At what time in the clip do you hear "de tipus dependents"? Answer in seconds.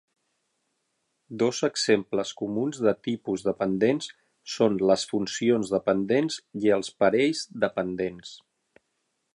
2.85-4.09